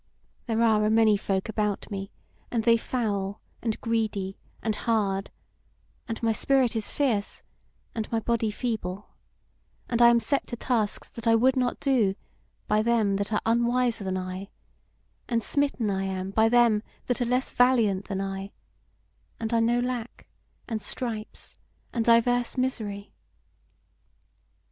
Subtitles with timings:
[0.47, 2.11] There are a many folk about me,
[2.49, 5.29] and they foul, and greedy, and hard;
[6.07, 7.43] and my spirit is fierce,
[7.93, 9.09] and my body feeble;
[9.87, 12.15] and I am set to tasks that I would not do,
[12.67, 14.49] by them that are unwiser than I;
[15.29, 18.53] and smitten I am by them that are less valiant than I;
[19.39, 20.25] and I know lack,
[20.67, 21.59] and stripes,
[21.93, 23.13] and divers misery.